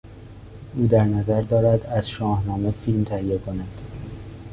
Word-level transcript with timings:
او 0.75 0.87
در 0.87 1.05
نظر 1.05 1.41
دارد 1.41 1.85
از 1.85 2.09
شاهنامه 2.09 2.71
فیلم 2.71 3.03
تهیه 3.03 3.37
کند. 3.37 3.81